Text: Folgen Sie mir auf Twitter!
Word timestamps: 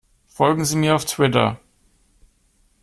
Folgen 0.25 0.65
Sie 0.65 0.77
mir 0.77 0.95
auf 0.95 1.05
Twitter! 1.05 1.59